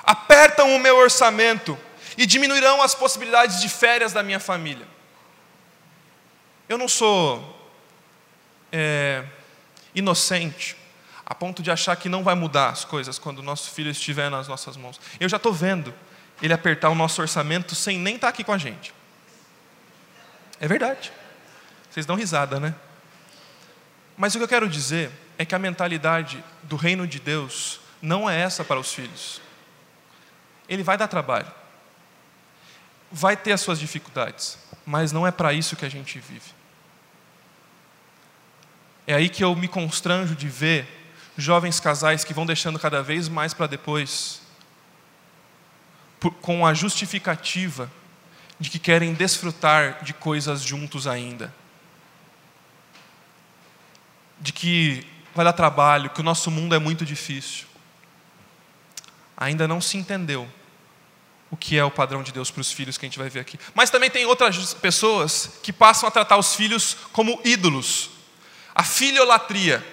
[0.04, 1.78] apertam o meu orçamento
[2.17, 4.88] e diminuirão as possibilidades de férias da minha família.
[6.67, 7.56] Eu não sou
[8.71, 9.23] é,
[9.93, 10.75] inocente
[11.25, 14.30] a ponto de achar que não vai mudar as coisas quando o nosso filho estiver
[14.30, 14.99] nas nossas mãos.
[15.19, 15.93] Eu já estou vendo
[16.41, 18.93] ele apertar o nosso orçamento sem nem estar tá aqui com a gente.
[20.60, 21.12] É verdade.
[21.89, 22.76] Vocês dão risada, né?
[24.18, 28.30] Mas o que eu quero dizer é que a mentalidade do reino de Deus não
[28.30, 29.41] é essa para os filhos.
[30.68, 31.52] Ele vai dar trabalho,
[33.12, 36.54] vai ter as suas dificuldades, mas não é para isso que a gente vive.
[39.06, 40.88] É aí que eu me constranjo de ver
[41.38, 44.41] jovens casais que vão deixando cada vez mais para depois,
[46.20, 47.91] por, com a justificativa
[48.60, 51.54] de que querem desfrutar de coisas juntos ainda.
[54.39, 57.68] De que vai dar trabalho, que o nosso mundo é muito difícil.
[59.36, 60.50] Ainda não se entendeu
[61.52, 63.41] o que é o padrão de Deus para os filhos que a gente vai ver
[63.41, 63.60] aqui.
[63.74, 68.15] Mas também tem outras pessoas que passam a tratar os filhos como ídolos
[68.76, 69.84] a filiolatria.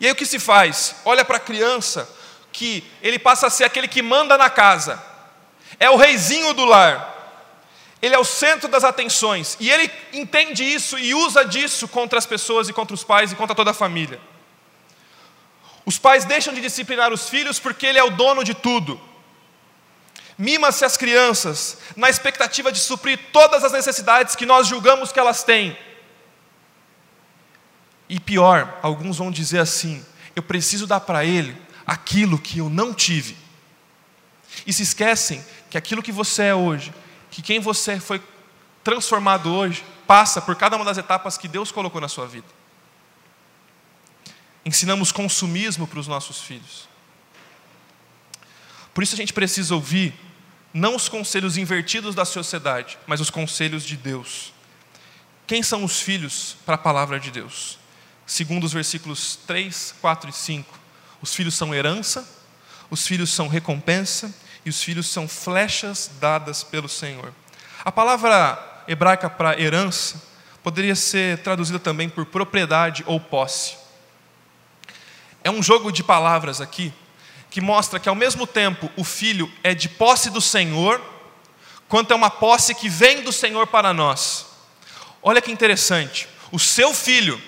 [0.00, 0.96] E aí o que se faz?
[1.04, 2.10] Olha para a criança
[2.52, 5.02] que ele passa a ser aquele que manda na casa,
[5.78, 7.13] é o reizinho do lar,
[8.04, 12.26] ele é o centro das atenções, e ele entende isso e usa disso contra as
[12.26, 14.20] pessoas e contra os pais e contra toda a família.
[15.86, 19.00] Os pais deixam de disciplinar os filhos porque ele é o dono de tudo.
[20.36, 25.42] Mima-se as crianças na expectativa de suprir todas as necessidades que nós julgamos que elas
[25.42, 25.76] têm.
[28.08, 30.04] E pior, alguns vão dizer assim:
[30.36, 33.36] eu preciso dar para ele aquilo que eu não tive.
[34.66, 36.92] E se esquecem que aquilo que você é hoje,
[37.34, 38.22] que quem você foi
[38.82, 42.46] transformado hoje, passa por cada uma das etapas que Deus colocou na sua vida.
[44.64, 46.88] Ensinamos consumismo para os nossos filhos.
[48.92, 50.14] Por isso a gente precisa ouvir
[50.72, 54.52] não os conselhos invertidos da sociedade, mas os conselhos de Deus.
[55.46, 57.78] Quem são os filhos para a palavra de Deus?
[58.26, 60.78] segundo os versículos 3, 4 e 5.
[61.20, 62.26] Os filhos são herança,
[62.90, 64.34] os filhos são recompensa
[64.64, 67.32] e os filhos são flechas dadas pelo Senhor.
[67.84, 70.22] A palavra hebraica para herança
[70.62, 73.76] poderia ser traduzida também por propriedade ou posse.
[75.42, 76.92] É um jogo de palavras aqui
[77.50, 81.00] que mostra que ao mesmo tempo o filho é de posse do Senhor,
[81.88, 84.46] quanto é uma posse que vem do Senhor para nós.
[85.22, 87.40] Olha que interessante, o seu filho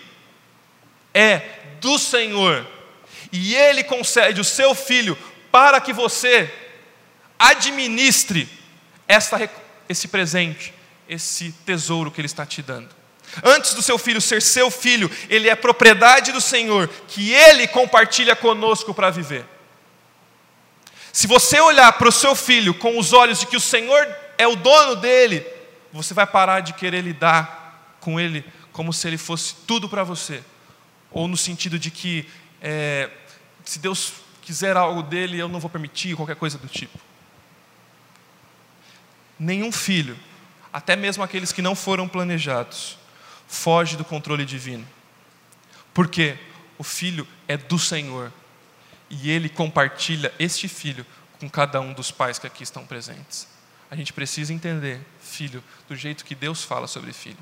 [1.12, 1.40] é
[1.80, 2.66] do Senhor,
[3.32, 5.16] e Ele concede o seu filho
[5.50, 6.52] para que você
[7.38, 8.48] administre
[9.06, 9.50] esta,
[9.88, 10.72] esse presente,
[11.08, 12.88] esse tesouro que Ele está te dando.
[13.42, 18.36] Antes do seu filho ser seu filho, ele é propriedade do Senhor, que Ele compartilha
[18.36, 19.44] conosco para viver.
[21.12, 24.06] Se você olhar para o seu filho com os olhos de que o Senhor
[24.38, 25.44] é o dono dele,
[25.92, 30.42] você vai parar de querer lidar com ele como se ele fosse tudo para você
[31.10, 32.28] ou no sentido de que
[32.60, 33.08] é,
[33.64, 36.98] se Deus quiser algo dele, eu não vou permitir, qualquer coisa do tipo.
[39.38, 40.18] Nenhum filho,
[40.72, 42.98] até mesmo aqueles que não foram planejados,
[43.46, 44.86] foge do controle divino.
[45.92, 46.38] Porque
[46.78, 48.32] o filho é do Senhor
[49.08, 51.06] e ele compartilha este filho
[51.38, 53.46] com cada um dos pais que aqui estão presentes.
[53.90, 57.38] A gente precisa entender, filho, do jeito que Deus fala sobre filho.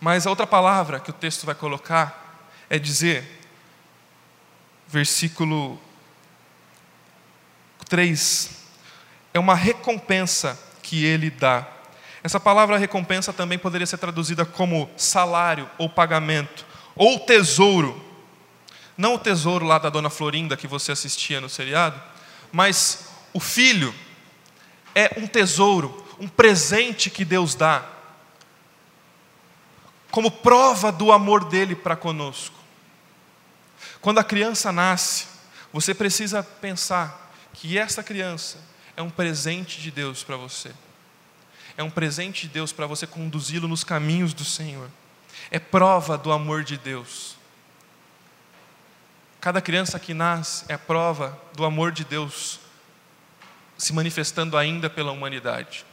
[0.00, 3.24] Mas a outra palavra que o texto vai colocar é dizer,
[4.88, 5.80] versículo
[7.88, 8.61] 3,
[9.32, 11.66] é uma recompensa que ele dá.
[12.22, 16.64] Essa palavra recompensa também poderia ser traduzida como salário ou pagamento,
[16.94, 18.00] ou tesouro.
[18.96, 22.00] Não o tesouro lá da dona Florinda que você assistia no seriado,
[22.52, 23.94] mas o filho
[24.94, 27.84] é um tesouro, um presente que Deus dá
[30.12, 32.54] como prova do amor dele para conosco.
[33.98, 35.26] Quando a criança nasce,
[35.72, 38.58] você precisa pensar que essa criança
[39.02, 40.72] é um presente de Deus para você.
[41.76, 44.88] É um presente de Deus para você conduzi-lo nos caminhos do Senhor.
[45.50, 47.36] É prova do amor de Deus.
[49.40, 52.60] Cada criança que nasce é prova do amor de Deus
[53.76, 55.84] se manifestando ainda pela humanidade.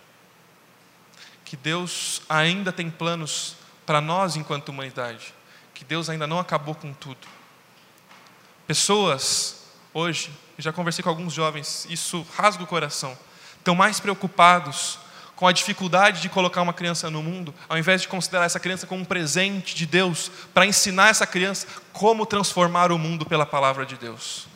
[1.43, 3.55] Que Deus ainda tem planos
[3.87, 5.33] para nós enquanto humanidade,
[5.73, 7.27] que Deus ainda não acabou com tudo.
[8.67, 9.58] Pessoas,
[9.93, 13.17] hoje, já conversei com alguns jovens, isso rasga o coração,
[13.57, 14.99] estão mais preocupados
[15.35, 18.85] com a dificuldade de colocar uma criança no mundo, ao invés de considerar essa criança
[18.85, 23.85] como um presente de Deus, para ensinar essa criança como transformar o mundo pela palavra
[23.85, 24.47] de Deus.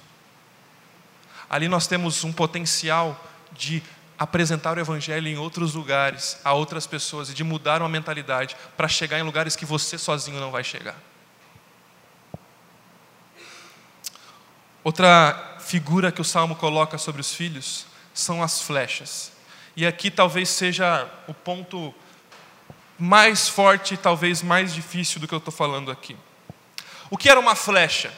[1.50, 3.18] Ali nós temos um potencial
[3.54, 3.82] de
[4.20, 8.88] apresentar o Evangelho em outros lugares, a outras pessoas, e de mudar uma mentalidade para
[8.90, 10.96] chegar em lugares que você sozinho não vai chegar.
[14.84, 19.32] Outra figura que o salmo coloca sobre os filhos são as flechas.
[19.76, 21.94] E aqui talvez seja o ponto
[23.00, 26.18] mais forte, talvez mais difícil do que eu estou falando aqui.
[27.10, 28.14] O que era uma flecha?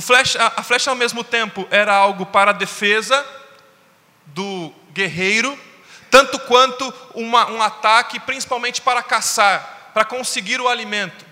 [0.00, 3.24] Flecha, a flecha, ao mesmo tempo, era algo para a defesa
[4.26, 5.58] do guerreiro,
[6.10, 11.23] tanto quanto uma, um ataque, principalmente para caçar, para conseguir o alimento.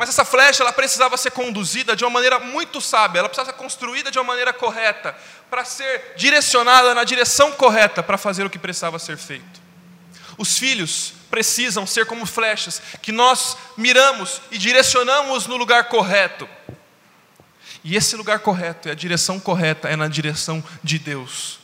[0.00, 3.58] Mas essa flecha ela precisava ser conduzida de uma maneira muito sábia, ela precisava ser
[3.58, 5.14] construída de uma maneira correta,
[5.50, 9.60] para ser direcionada na direção correta para fazer o que precisava ser feito.
[10.38, 16.48] Os filhos precisam ser como flechas que nós miramos e direcionamos no lugar correto.
[17.84, 21.58] E esse lugar correto e a direção correta é na direção de Deus.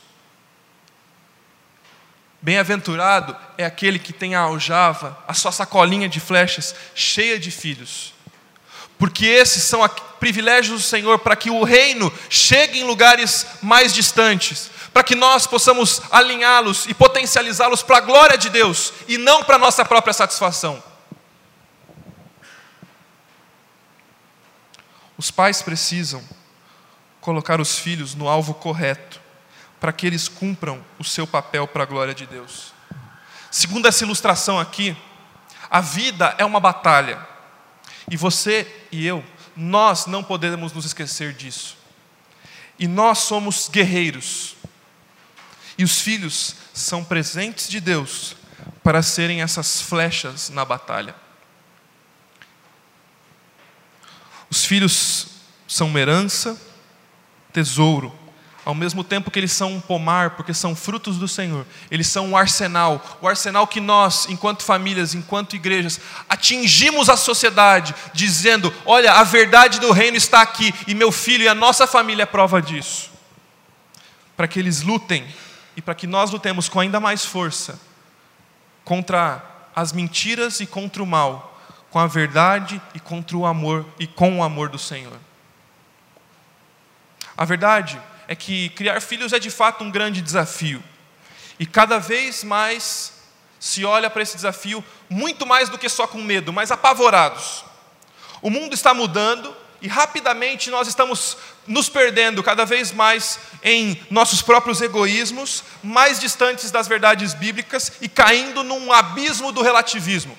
[2.39, 8.15] Bem-aventurado é aquele que tem a aljava, a sua sacolinha de flechas cheia de filhos
[8.97, 9.87] porque esses são
[10.19, 15.45] privilégios do Senhor para que o reino chegue em lugares mais distantes, para que nós
[15.45, 20.13] possamos alinhá-los e potencializá-los para a glória de Deus e não para a nossa própria
[20.13, 20.81] satisfação.
[25.17, 26.23] Os pais precisam
[27.19, 29.19] colocar os filhos no alvo correto,
[29.79, 32.73] para que eles cumpram o seu papel para a glória de Deus.
[33.51, 34.95] Segundo essa ilustração aqui,
[35.69, 37.19] a vida é uma batalha.
[38.09, 39.23] E você e eu,
[39.55, 41.77] nós não podemos nos esquecer disso.
[42.79, 44.55] E nós somos guerreiros.
[45.77, 48.35] E os filhos são presentes de Deus
[48.83, 51.15] para serem essas flechas na batalha.
[54.49, 55.27] Os filhos
[55.67, 56.59] são uma herança,
[57.51, 58.26] tesouro
[58.67, 62.27] ao mesmo tempo que eles são um pomar, porque são frutos do Senhor, eles são
[62.27, 69.13] um arsenal, o arsenal que nós, enquanto famílias, enquanto igrejas, atingimos a sociedade, dizendo: olha,
[69.13, 72.61] a verdade do reino está aqui, e meu filho e a nossa família é prova
[72.61, 73.09] disso.
[74.35, 75.25] Para que eles lutem,
[75.77, 77.79] e para que nós lutemos com ainda mais força,
[78.83, 79.41] contra
[79.73, 81.57] as mentiras e contra o mal,
[81.89, 85.17] com a verdade e contra o amor, e com o amor do Senhor.
[87.37, 87.97] A verdade
[88.27, 90.83] é que criar filhos é de fato um grande desafio.
[91.59, 93.13] E cada vez mais
[93.59, 97.63] se olha para esse desafio muito mais do que só com medo, mas apavorados.
[98.41, 104.41] O mundo está mudando e rapidamente nós estamos nos perdendo cada vez mais em nossos
[104.41, 110.37] próprios egoísmos, mais distantes das verdades bíblicas e caindo num abismo do relativismo.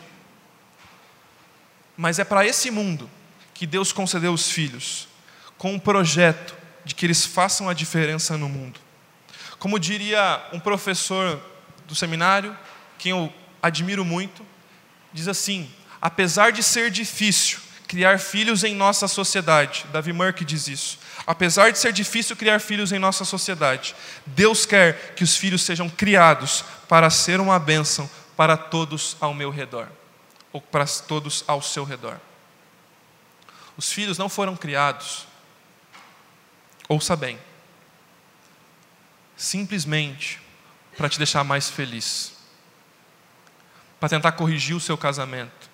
[1.96, 3.10] Mas é para esse mundo
[3.54, 5.08] que Deus concedeu os filhos,
[5.56, 6.57] com um projeto
[6.88, 8.80] de que eles façam a diferença no mundo.
[9.58, 11.38] Como diria um professor
[11.86, 12.56] do seminário,
[12.96, 13.32] quem eu
[13.62, 14.44] admiro muito,
[15.12, 15.70] diz assim:
[16.00, 20.98] apesar de ser difícil criar filhos em nossa sociedade, Davi Murk diz isso.
[21.26, 25.90] Apesar de ser difícil criar filhos em nossa sociedade, Deus quer que os filhos sejam
[25.90, 29.88] criados para ser uma bênção para todos ao meu redor,
[30.54, 32.18] ou para todos ao seu redor.
[33.76, 35.28] Os filhos não foram criados
[36.88, 37.38] Ouça bem.
[39.36, 40.40] Simplesmente
[40.96, 42.32] para te deixar mais feliz.
[44.00, 45.68] Para tentar corrigir o seu casamento.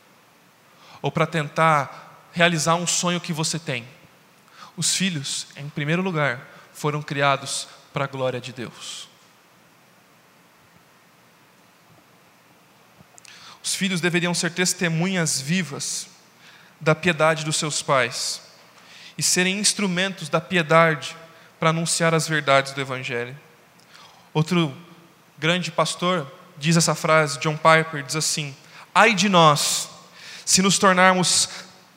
[1.01, 3.87] Ou para tentar realizar um sonho que você tem.
[4.77, 9.09] Os filhos, em primeiro lugar, foram criados para a glória de Deus.
[13.63, 16.09] Os filhos deveriam ser testemunhas vivas
[16.81, 18.43] da piedade dos seus pais
[19.17, 21.17] e serem instrumentos da piedade
[21.59, 23.39] para anunciar as verdades do Evangelho.
[24.33, 24.77] Outro
[25.39, 28.55] grande pastor diz essa frase, John Piper, diz assim:
[28.95, 29.89] Ai de nós,
[30.45, 31.49] se nos tornarmos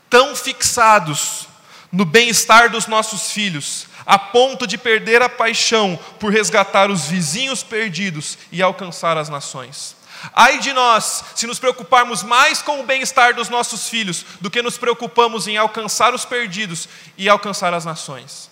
[0.09, 1.47] tão fixados
[1.91, 7.63] no bem-estar dos nossos filhos, a ponto de perder a paixão por resgatar os vizinhos
[7.63, 9.96] perdidos e alcançar as nações.
[10.33, 14.61] Ai de nós, se nos preocuparmos mais com o bem-estar dos nossos filhos do que
[14.61, 16.87] nos preocupamos em alcançar os perdidos
[17.17, 18.49] e alcançar as nações.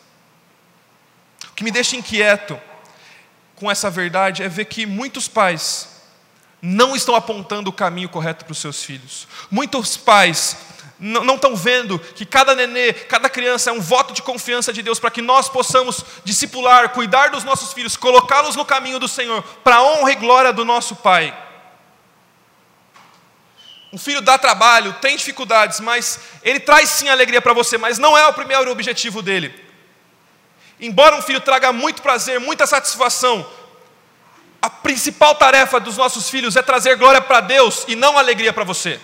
[1.49, 2.59] O que me deixa inquieto
[3.55, 5.89] com essa verdade é ver que muitos pais
[6.61, 9.27] não estão apontando o caminho correto para os seus filhos.
[9.49, 10.57] Muitos pais
[10.99, 14.99] não estão vendo que cada nenê, cada criança é um voto de confiança de Deus
[14.99, 19.77] para que nós possamos discipular, cuidar dos nossos filhos, colocá-los no caminho do Senhor, para
[19.77, 21.44] a honra e glória do nosso Pai.
[23.95, 28.17] Um filho dá trabalho, tem dificuldades, mas ele traz sim alegria para você, mas não
[28.17, 29.55] é o primeiro objetivo dele.
[30.81, 33.49] Embora um filho traga muito prazer, muita satisfação,
[34.61, 38.65] a principal tarefa dos nossos filhos é trazer glória para Deus e não alegria para
[38.65, 38.99] você.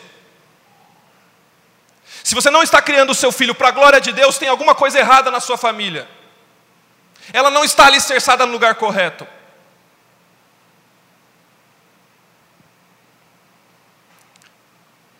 [2.21, 4.75] Se você não está criando o seu filho para a glória de Deus, tem alguma
[4.75, 6.05] coisa errada na sua família.
[7.31, 9.25] Ela não está alicerçada no lugar correto.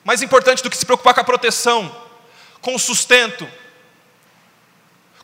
[0.04, 1.95] Mais importante do que se preocupar com a proteção,
[2.60, 3.47] com o sustento,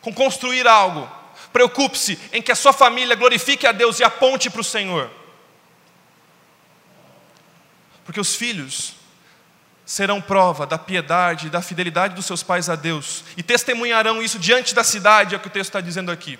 [0.00, 1.10] com construir algo,
[1.52, 5.10] preocupe-se em que a sua família glorifique a Deus e aponte para o Senhor.
[8.04, 8.94] Porque os filhos
[9.84, 14.38] serão prova da piedade e da fidelidade dos seus pais a Deus, e testemunharão isso
[14.38, 16.38] diante da cidade, é o que o texto está dizendo aqui.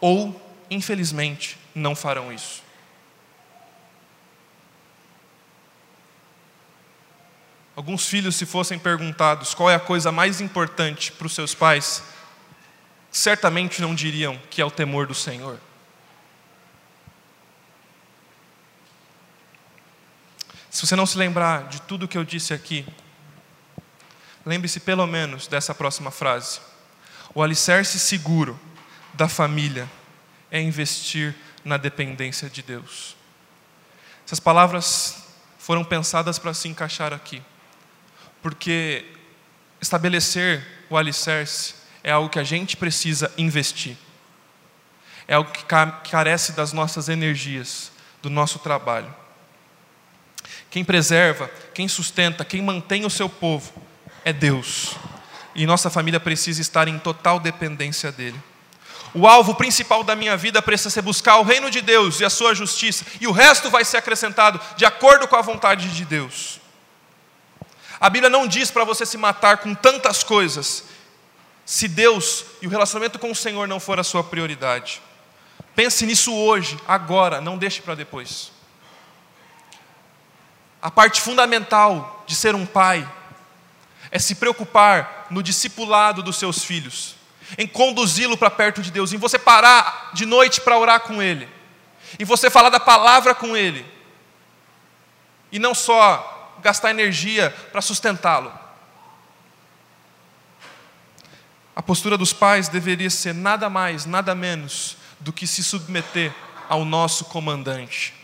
[0.00, 0.40] Ou,
[0.70, 2.61] infelizmente, não farão isso.
[7.82, 12.00] Alguns filhos, se fossem perguntados qual é a coisa mais importante para os seus pais,
[13.10, 15.58] certamente não diriam que é o temor do Senhor.
[20.70, 22.86] Se você não se lembrar de tudo que eu disse aqui,
[24.46, 26.60] lembre-se pelo menos dessa próxima frase.
[27.34, 28.56] O alicerce seguro
[29.12, 29.90] da família
[30.52, 33.16] é investir na dependência de Deus.
[34.24, 35.24] Essas palavras
[35.58, 37.42] foram pensadas para se encaixar aqui,
[38.42, 39.04] porque
[39.80, 41.74] estabelecer o alicerce
[42.04, 43.96] é algo que a gente precisa investir,
[45.26, 45.64] é algo que
[46.10, 49.14] carece das nossas energias, do nosso trabalho.
[50.70, 53.72] Quem preserva, quem sustenta, quem mantém o seu povo
[54.24, 54.96] é Deus.
[55.54, 58.40] E nossa família precisa estar em total dependência dele.
[59.14, 62.30] O alvo principal da minha vida precisa ser buscar o reino de Deus e a
[62.30, 66.61] sua justiça, e o resto vai ser acrescentado de acordo com a vontade de Deus.
[68.02, 70.86] A Bíblia não diz para você se matar com tantas coisas,
[71.64, 75.00] se Deus e o relacionamento com o Senhor não for a sua prioridade.
[75.76, 78.50] Pense nisso hoje, agora, não deixe para depois.
[80.82, 83.08] A parte fundamental de ser um pai
[84.10, 87.14] é se preocupar no discipulado dos seus filhos,
[87.56, 91.48] em conduzi-lo para perto de Deus, em você parar de noite para orar com ele,
[92.18, 93.86] em você falar da palavra com ele,
[95.52, 96.31] e não só
[96.62, 98.52] gastar energia para sustentá-lo.
[101.74, 106.32] A postura dos pais deveria ser nada mais, nada menos do que se submeter
[106.68, 108.14] ao nosso comandante,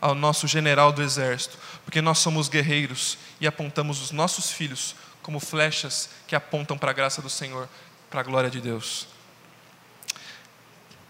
[0.00, 5.40] ao nosso general do exército, porque nós somos guerreiros e apontamos os nossos filhos como
[5.40, 7.68] flechas que apontam para a graça do Senhor,
[8.10, 9.06] para a glória de Deus.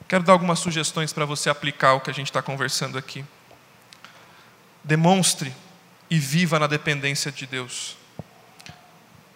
[0.06, 3.24] Quero dar algumas sugestões para você aplicar o que a gente está conversando aqui.
[4.84, 5.54] Demonstre
[6.12, 7.96] e viva na dependência de Deus.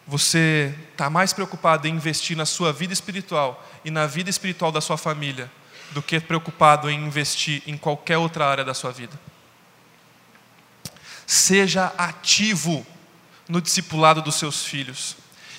[0.07, 4.83] Você está mais preocupado em investir na sua vida espiritual e na vida espiritual da
[4.83, 5.51] sua família
[5.93, 9.19] do que preocupado em investir em qualquer outra área da sua vida.
[11.27, 12.87] Seja ativo
[13.49, 15.17] no discipulado dos seus filhos.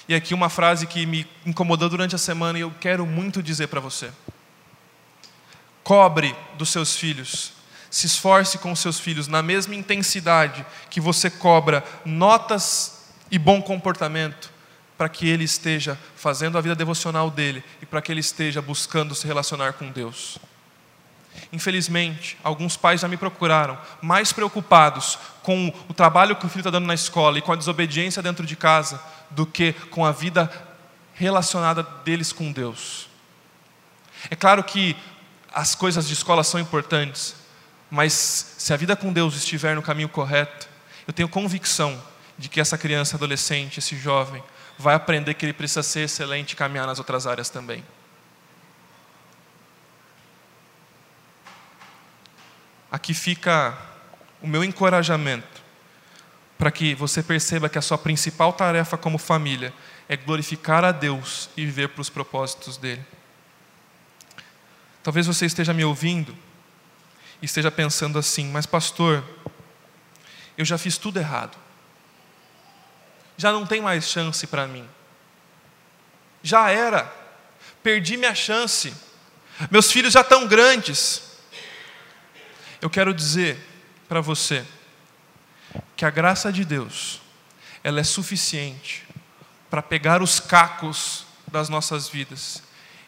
[0.07, 3.70] E aqui uma frase que me incomodou durante a semana e eu quero muito dizer
[3.70, 4.11] para você.
[5.84, 7.57] Cobre dos seus filhos.
[7.90, 14.52] Se esforce com seus filhos na mesma intensidade que você cobra notas e bom comportamento
[14.98, 19.14] para que ele esteja fazendo a vida devocional dele e para que ele esteja buscando
[19.14, 20.40] se relacionar com Deus.
[21.54, 26.72] Infelizmente, alguns pais já me procuraram, mais preocupados com o trabalho que o filho está
[26.72, 30.52] dando na escola e com a desobediência dentro de casa, do que com a vida
[31.14, 33.08] relacionada deles com Deus.
[34.30, 34.96] É claro que
[35.54, 37.36] as coisas de escola são importantes,
[37.90, 38.14] mas
[38.58, 40.68] se a vida com Deus estiver no caminho correto,
[41.08, 42.02] eu tenho convicção
[42.38, 44.44] de que essa criança, adolescente, esse jovem,
[44.78, 47.84] vai aprender que ele precisa ser excelente e caminhar nas outras áreas também.
[52.92, 53.78] aqui fica
[54.42, 55.62] o meu encorajamento
[56.58, 59.74] para que você perceba que a sua principal tarefa como família
[60.10, 63.06] é glorificar a Deus e viver para os propósitos dele.
[65.04, 66.36] Talvez você esteja me ouvindo
[67.42, 69.24] esteja pensando assim, mas pastor,
[70.58, 71.58] eu já fiz tudo errado.
[73.38, 74.88] Já não tem mais chance para mim.
[76.42, 77.14] Já era.
[77.84, 78.94] Perdi minha chance.
[79.70, 81.22] Meus filhos já estão grandes.
[82.82, 83.58] Eu quero dizer
[84.08, 84.66] para você
[85.96, 87.22] que a graça de Deus,
[87.84, 89.08] ela é suficiente
[89.70, 92.64] para pegar os cacos das nossas vidas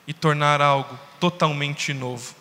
[0.08, 2.36] e tornar algo totalmente novo.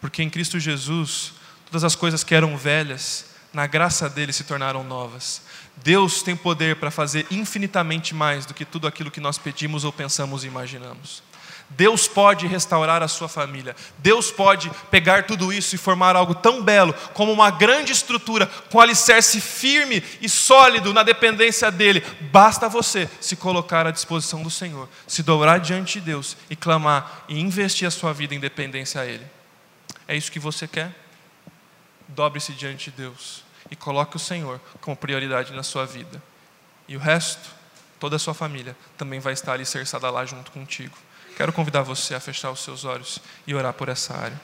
[0.00, 1.32] Porque em Cristo Jesus,
[1.66, 5.40] todas as coisas que eram velhas, na graça dele se tornaram novas.
[5.76, 9.92] Deus tem poder para fazer infinitamente mais do que tudo aquilo que nós pedimos ou
[9.92, 11.22] pensamos e imaginamos.
[11.70, 13.74] Deus pode restaurar a sua família.
[13.98, 18.80] Deus pode pegar tudo isso e formar algo tão belo como uma grande estrutura com
[18.80, 22.04] alicerce firme e sólido na dependência dele.
[22.30, 27.24] Basta você se colocar à disposição do Senhor, se dobrar diante de Deus e clamar
[27.28, 29.35] e investir a sua vida em dependência a ele.
[30.08, 30.94] É isso que você quer?
[32.08, 36.22] Dobre-se diante de Deus e coloque o Senhor como prioridade na sua vida.
[36.86, 37.50] E o resto,
[37.98, 40.96] toda a sua família, também vai estar alicerçada lá junto contigo.
[41.36, 44.40] Quero convidar você a fechar os seus olhos e orar por essa área.